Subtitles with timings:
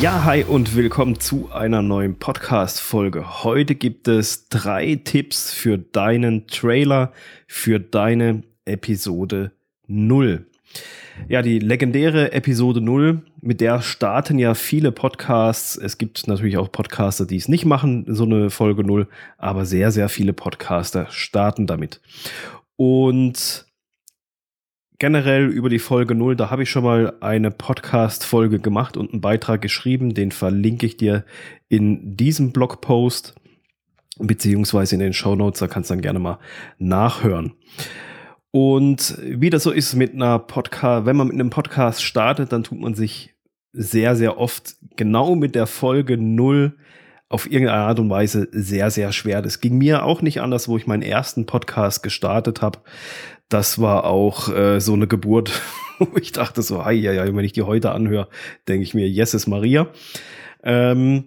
[0.00, 3.44] Ja, hi und willkommen zu einer neuen Podcast-Folge.
[3.44, 7.12] Heute gibt es drei Tipps für deinen Trailer,
[7.46, 9.52] für deine Episode
[9.88, 10.46] 0.
[11.28, 15.76] Ja, die legendäre Episode 0, mit der starten ja viele Podcasts.
[15.76, 19.90] Es gibt natürlich auch Podcaster, die es nicht machen, so eine Folge 0, aber sehr,
[19.90, 22.00] sehr viele Podcaster starten damit.
[22.76, 23.66] Und
[25.00, 29.22] generell über die Folge 0, da habe ich schon mal eine Podcast-Folge gemacht und einen
[29.22, 30.14] Beitrag geschrieben.
[30.14, 31.24] Den verlinke ich dir
[31.68, 33.34] in diesem Blogpost
[34.18, 35.60] beziehungsweise in den Show Notes.
[35.60, 36.38] Da kannst du dann gerne mal
[36.78, 37.54] nachhören.
[38.50, 42.62] Und wie das so ist mit einer Podcast, wenn man mit einem Podcast startet, dann
[42.62, 43.34] tut man sich
[43.72, 46.76] sehr, sehr oft genau mit der Folge 0
[47.30, 49.40] auf irgendeine Art und Weise sehr, sehr schwer.
[49.40, 52.80] Das ging mir auch nicht anders, wo ich meinen ersten Podcast gestartet habe
[53.50, 55.60] das war auch äh, so eine Geburt,
[55.98, 58.28] wo ich dachte so, hey, ja, ja, wenn ich die heute anhöre,
[58.68, 59.88] denke ich mir, yes ist Maria.
[60.62, 61.24] Ähm,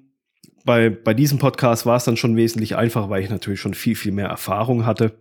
[0.66, 3.95] bei, bei diesem Podcast war es dann schon wesentlich einfacher, weil ich natürlich schon viel,
[3.95, 5.13] viel mehr Erfahrung hatte.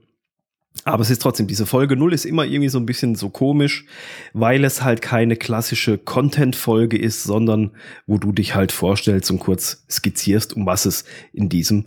[0.84, 3.84] Aber es ist trotzdem, diese Folge null ist immer irgendwie so ein bisschen so komisch,
[4.32, 7.72] weil es halt keine klassische Content-Folge ist, sondern
[8.06, 11.86] wo du dich halt vorstellst und kurz skizzierst, um was es in diesem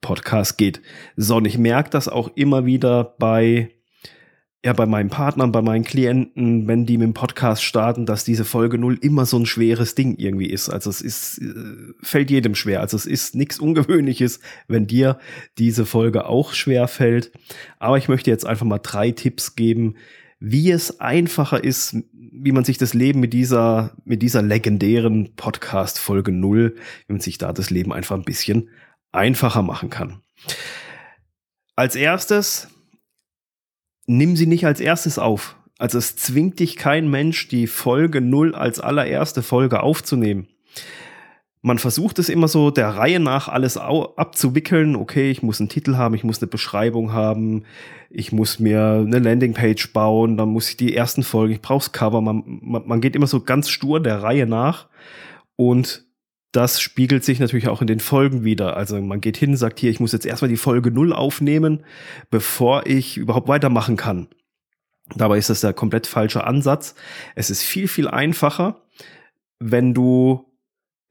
[0.00, 0.82] Podcast geht.
[1.16, 3.70] So, und ich merke das auch immer wieder bei
[4.64, 8.46] ja bei meinen Partnern, bei meinen Klienten, wenn die mit dem Podcast starten, dass diese
[8.46, 10.70] Folge null immer so ein schweres Ding irgendwie ist.
[10.70, 12.80] Also es ist, äh, fällt jedem schwer.
[12.80, 15.18] Also es ist nichts Ungewöhnliches, wenn dir
[15.58, 17.30] diese Folge auch schwer fällt.
[17.78, 19.96] Aber ich möchte jetzt einfach mal drei Tipps geben,
[20.40, 25.98] wie es einfacher ist, wie man sich das Leben mit dieser, mit dieser legendären Podcast
[25.98, 26.76] Folge null,
[27.06, 28.70] wie man sich da das Leben einfach ein bisschen
[29.12, 30.22] einfacher machen kann.
[31.76, 32.68] Als erstes,
[34.06, 35.56] nimm sie nicht als erstes auf.
[35.78, 40.46] Also es zwingt dich kein Mensch, die Folge null als allererste Folge aufzunehmen.
[41.62, 44.96] Man versucht es immer so der Reihe nach alles abzuwickeln.
[44.96, 47.64] Okay, ich muss einen Titel haben, ich muss eine Beschreibung haben,
[48.10, 52.20] ich muss mir eine Landingpage bauen, dann muss ich die ersten Folgen, ich brauche Cover.
[52.20, 54.88] Man, man, man geht immer so ganz stur der Reihe nach
[55.56, 56.03] und
[56.54, 58.76] das spiegelt sich natürlich auch in den Folgen wieder.
[58.76, 61.84] Also man geht hin, sagt hier, ich muss jetzt erstmal die Folge null aufnehmen,
[62.30, 64.28] bevor ich überhaupt weitermachen kann.
[65.16, 66.94] Dabei ist das der komplett falsche Ansatz.
[67.34, 68.82] Es ist viel, viel einfacher,
[69.58, 70.46] wenn du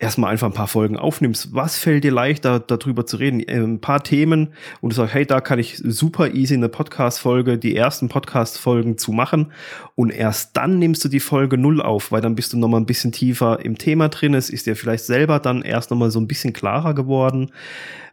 [0.03, 1.53] erstmal einfach ein paar Folgen aufnimmst.
[1.53, 3.39] Was fällt dir leichter, darüber zu reden?
[3.39, 4.49] Äh, ein paar Themen
[4.81, 9.13] und du sagst, hey, da kann ich super easy eine Podcast-Folge, die ersten Podcast-Folgen zu
[9.13, 9.51] machen.
[9.95, 12.85] Und erst dann nimmst du die Folge null auf, weil dann bist du nochmal ein
[12.85, 14.33] bisschen tiefer im Thema drin.
[14.33, 17.51] Es ist dir vielleicht selber dann erst nochmal so ein bisschen klarer geworden,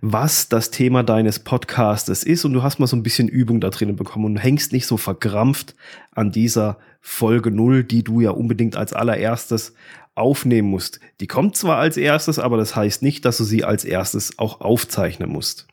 [0.01, 2.45] was das Thema deines Podcastes ist.
[2.45, 4.97] Und du hast mal so ein bisschen Übung da drinnen bekommen und hängst nicht so
[4.97, 5.75] verkrampft
[6.15, 9.75] an dieser Folge null, die du ja unbedingt als allererstes
[10.15, 11.01] aufnehmen musst.
[11.21, 14.61] Die kommt zwar als erstes, aber das heißt nicht, dass du sie als erstes auch
[14.61, 15.67] aufzeichnen musst.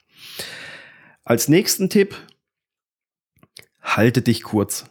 [1.23, 2.15] Als nächsten Tipp,
[3.81, 4.85] halte dich kurz.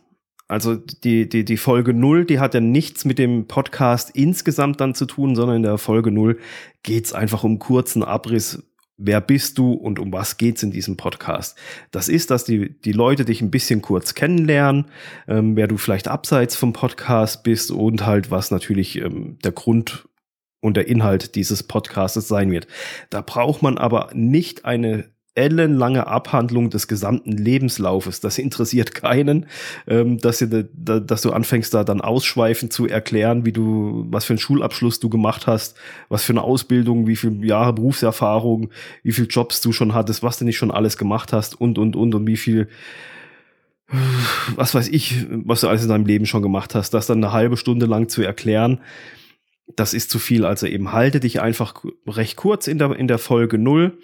[0.49, 4.95] Also die, die, die Folge 0, die hat ja nichts mit dem Podcast insgesamt dann
[4.95, 6.39] zu tun, sondern in der Folge 0
[6.83, 8.63] geht es einfach um kurzen Abriss,
[8.97, 11.57] wer bist du und um was geht's in diesem Podcast.
[11.91, 14.87] Das ist, dass die, die Leute dich ein bisschen kurz kennenlernen,
[15.29, 20.09] ähm, wer du vielleicht abseits vom Podcast bist und halt was natürlich ähm, der Grund
[20.61, 22.67] und der Inhalt dieses Podcastes sein wird.
[23.11, 28.21] Da braucht man aber nicht eine ellenlange Abhandlung des gesamten Lebenslaufes.
[28.21, 29.47] Das interessiert keinen,
[29.87, 34.33] ähm, dass, ihr, dass du anfängst da dann ausschweifend zu erklären, wie du, was für
[34.33, 35.77] einen Schulabschluss du gemacht hast,
[36.09, 38.71] was für eine Ausbildung, wie viele Jahre Berufserfahrung,
[39.03, 41.97] wie viele Jobs du schon hattest, was du nicht schon alles gemacht hast und, und,
[41.97, 42.69] und, und wie viel,
[44.57, 47.33] was weiß ich, was du alles in deinem Leben schon gemacht hast, das dann eine
[47.33, 48.81] halbe Stunde lang zu erklären,
[49.75, 50.45] das ist zu viel.
[50.45, 51.75] Also eben halte dich einfach
[52.07, 53.99] recht kurz in der, in der Folge null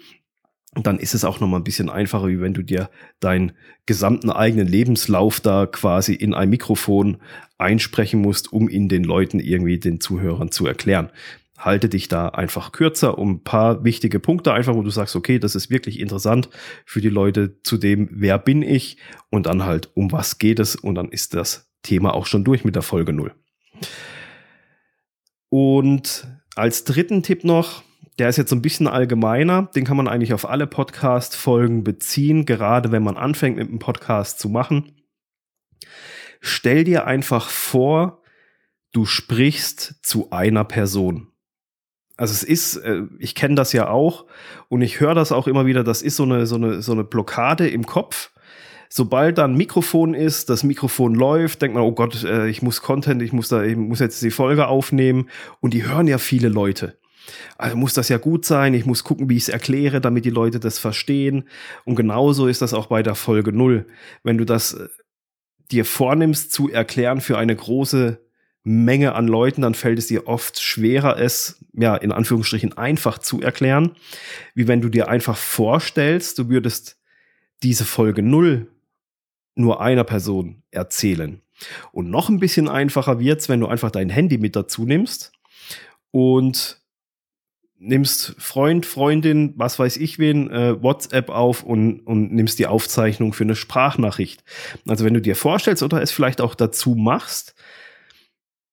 [0.81, 2.89] dann ist es auch noch mal ein bisschen einfacher, wie wenn du dir
[3.19, 3.51] deinen
[3.85, 7.17] gesamten eigenen Lebenslauf da quasi in ein Mikrofon
[7.57, 11.09] einsprechen musst, um ihn den Leuten irgendwie den Zuhörern zu erklären.
[11.57, 15.37] Halte dich da einfach kürzer um ein paar wichtige Punkte einfach, wo du sagst, okay,
[15.37, 16.49] das ist wirklich interessant
[16.85, 18.97] für die Leute zu dem, wer bin ich
[19.29, 22.65] und dann halt, um was geht es und dann ist das Thema auch schon durch
[22.65, 23.33] mit der Folge null.
[25.49, 27.83] Und als dritten Tipp noch,
[28.19, 29.69] der ist jetzt so ein bisschen allgemeiner.
[29.75, 34.39] Den kann man eigentlich auf alle Podcast-Folgen beziehen, gerade wenn man anfängt mit einem Podcast
[34.39, 34.91] zu machen.
[36.41, 38.21] Stell dir einfach vor,
[38.91, 41.29] du sprichst zu einer Person.
[42.15, 44.25] Also es ist, äh, ich kenne das ja auch
[44.69, 47.03] und ich höre das auch immer wieder, das ist so eine, so eine, so eine
[47.03, 48.31] Blockade im Kopf.
[48.89, 52.83] Sobald da ein Mikrofon ist, das Mikrofon läuft, denkt man, oh Gott, äh, ich muss
[52.83, 55.29] Content, ich muss da, ich muss jetzt die Folge aufnehmen
[55.61, 56.99] und die hören ja viele Leute.
[57.57, 60.29] Also muss das ja gut sein, ich muss gucken, wie ich es erkläre, damit die
[60.29, 61.45] Leute das verstehen.
[61.85, 63.85] Und genauso ist das auch bei der Folge 0.
[64.23, 64.87] Wenn du das äh,
[65.71, 68.19] dir vornimmst zu erklären für eine große
[68.63, 73.41] Menge an Leuten, dann fällt es dir oft schwerer, es, ja, in Anführungsstrichen einfach zu
[73.41, 73.91] erklären,
[74.55, 76.97] wie wenn du dir einfach vorstellst, du würdest
[77.61, 78.67] diese Folge 0
[79.55, 81.41] nur einer Person erzählen.
[81.91, 85.31] Und noch ein bisschen einfacher wird's, wenn du einfach dein Handy mit dazu nimmst
[86.11, 86.81] und
[87.83, 93.33] nimmst Freund, Freundin, was weiß ich wen, äh, WhatsApp auf und, und nimmst die Aufzeichnung
[93.33, 94.43] für eine Sprachnachricht.
[94.87, 97.55] Also wenn du dir vorstellst oder es vielleicht auch dazu machst,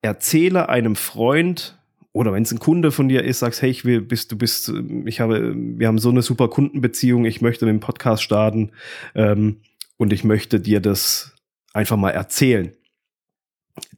[0.02, 1.78] erzähle einem Freund
[2.12, 4.72] oder wenn es ein Kunde von dir ist, sagst, hey, ich will, bist, du bist,
[5.04, 8.72] ich habe, wir haben so eine super Kundenbeziehung, ich möchte mit dem Podcast starten
[9.14, 9.60] ähm,
[9.96, 11.34] und ich möchte dir das
[11.72, 12.72] einfach mal erzählen.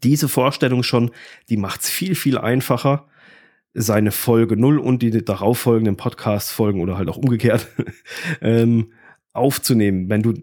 [0.02, 1.10] Diese Vorstellung schon,
[1.48, 3.08] die macht es viel, viel einfacher,
[3.74, 7.68] seine Folge 0 und die darauffolgenden Podcast-Folgen oder halt auch umgekehrt
[8.40, 8.92] ähm,
[9.32, 10.08] aufzunehmen.
[10.08, 10.34] Wenn du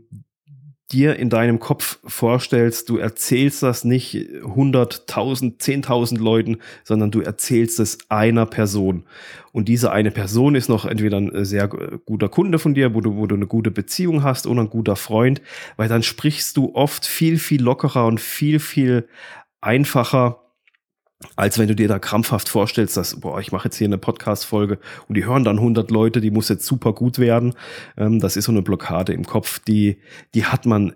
[0.91, 7.79] dir in deinem Kopf vorstellst, du erzählst das nicht 100.000, 10.000 Leuten, sondern du erzählst
[7.79, 9.03] es einer Person.
[9.51, 13.15] Und diese eine Person ist noch entweder ein sehr guter Kunde von dir, wo du,
[13.17, 15.41] wo du eine gute Beziehung hast oder ein guter Freund,
[15.77, 19.07] weil dann sprichst du oft viel, viel lockerer und viel, viel
[19.61, 20.48] einfacher
[21.35, 24.79] als wenn du dir da krampfhaft vorstellst, dass, boah, ich mache jetzt hier eine Podcast-Folge
[25.07, 27.55] und die hören dann 100 Leute, die muss jetzt super gut werden.
[27.97, 29.97] Ähm, das ist so eine Blockade im Kopf, die,
[30.33, 30.93] die hat man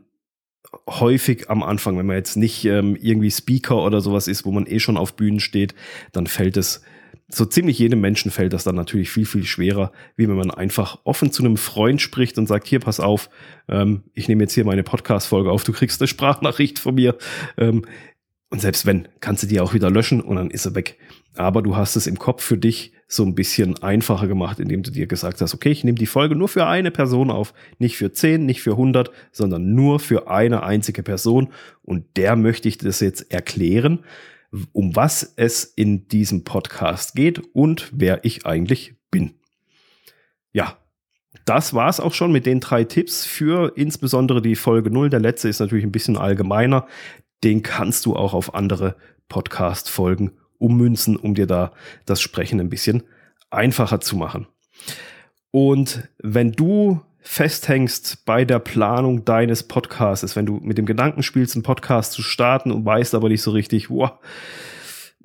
[0.89, 4.65] häufig am Anfang, wenn man jetzt nicht ähm, irgendwie Speaker oder sowas ist, wo man
[4.65, 5.75] eh schon auf Bühnen steht,
[6.13, 6.81] dann fällt es
[7.29, 10.99] so ziemlich jedem Menschen fällt das dann natürlich viel, viel schwerer, wie wenn man einfach
[11.03, 13.29] offen zu einem Freund spricht und sagt, hier, pass auf,
[13.67, 17.17] ähm, ich nehme jetzt hier meine Podcast-Folge auf, du kriegst eine Sprachnachricht von mir.
[17.57, 17.85] Ähm,
[18.53, 20.99] und selbst wenn, kannst du die auch wieder löschen und dann ist sie weg.
[21.33, 24.91] Aber du hast es im Kopf für dich so ein bisschen einfacher gemacht, indem du
[24.91, 28.13] dir gesagt hast, okay, ich nehme die Folge nur für eine Person auf, nicht für
[28.13, 31.47] zehn, nicht für hundert, sondern nur für eine einzige Person.
[31.81, 34.05] Und der möchte ich das jetzt erklären,
[34.71, 39.31] um was es in diesem Podcast geht und wer ich eigentlich bin.
[40.51, 40.77] Ja,
[41.45, 45.09] das war's auch schon mit den drei Tipps für insbesondere die Folge 0.
[45.09, 46.85] Der letzte ist natürlich ein bisschen allgemeiner
[47.43, 48.95] den kannst du auch auf andere
[49.29, 51.73] Podcast-Folgen ummünzen, um dir da
[52.05, 53.03] das Sprechen ein bisschen
[53.49, 54.47] einfacher zu machen.
[55.51, 61.55] Und wenn du festhängst bei der Planung deines Podcasts, wenn du mit dem Gedanken spielst,
[61.55, 64.11] einen Podcast zu starten und weißt aber nicht so richtig, wow,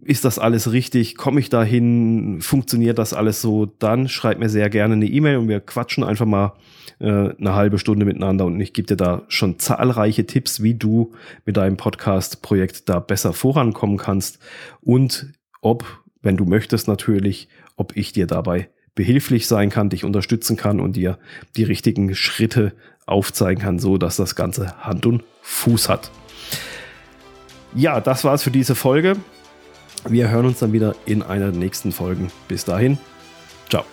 [0.09, 1.17] ist das alles richtig?
[1.17, 2.41] Komme ich dahin?
[2.41, 3.67] Funktioniert das alles so?
[3.67, 6.55] Dann schreib mir sehr gerne eine E-Mail und wir quatschen einfach mal
[6.99, 11.13] äh, eine halbe Stunde miteinander und ich gebe dir da schon zahlreiche Tipps, wie du
[11.45, 14.39] mit deinem Podcast-Projekt da besser vorankommen kannst
[14.81, 15.85] und ob,
[16.23, 20.97] wenn du möchtest natürlich, ob ich dir dabei behilflich sein kann, dich unterstützen kann und
[20.97, 21.19] dir
[21.55, 22.73] die richtigen Schritte
[23.05, 26.11] aufzeigen kann, so dass das Ganze Hand und Fuß hat.
[27.75, 29.19] Ja, das war's für diese Folge.
[30.07, 32.31] Wir hören uns dann wieder in einer der nächsten Folgen.
[32.49, 32.99] Bis dahin,
[33.69, 33.85] ciao.